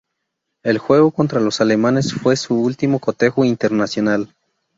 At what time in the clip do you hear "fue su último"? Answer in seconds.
2.11-2.97